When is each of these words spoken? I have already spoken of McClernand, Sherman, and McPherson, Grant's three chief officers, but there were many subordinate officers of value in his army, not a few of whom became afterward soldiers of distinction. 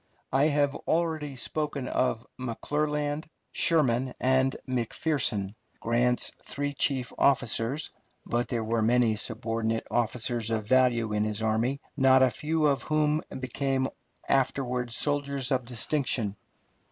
I 0.33 0.47
have 0.47 0.73
already 0.87 1.35
spoken 1.35 1.87
of 1.87 2.25
McClernand, 2.39 3.25
Sherman, 3.51 4.13
and 4.19 4.55
McPherson, 4.67 5.53
Grant's 5.79 6.31
three 6.43 6.73
chief 6.73 7.13
officers, 7.19 7.91
but 8.25 8.47
there 8.47 8.63
were 8.63 8.81
many 8.81 9.15
subordinate 9.15 9.85
officers 9.91 10.49
of 10.49 10.65
value 10.65 11.13
in 11.13 11.23
his 11.23 11.43
army, 11.43 11.81
not 11.95 12.23
a 12.23 12.31
few 12.31 12.65
of 12.65 12.81
whom 12.81 13.21
became 13.39 13.89
afterward 14.27 14.89
soldiers 14.91 15.51
of 15.51 15.65
distinction. 15.65 16.35